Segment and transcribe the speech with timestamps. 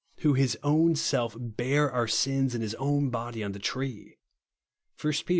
[0.21, 4.17] "Who his own self bare our sins in his own body on the treo,"
[4.99, 5.23] (1 Pet.